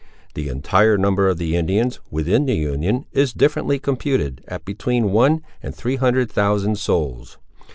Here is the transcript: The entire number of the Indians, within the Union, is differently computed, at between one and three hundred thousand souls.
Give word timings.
The 0.33 0.49
entire 0.49 0.97
number 0.97 1.27
of 1.29 1.37
the 1.37 1.55
Indians, 1.55 1.99
within 2.09 2.47
the 2.47 2.55
Union, 2.55 3.05
is 3.11 3.33
differently 3.33 3.77
computed, 3.77 4.43
at 4.47 4.65
between 4.65 5.11
one 5.11 5.43
and 5.61 5.75
three 5.75 5.97
hundred 5.97 6.31
thousand 6.31 6.79
souls. 6.79 7.37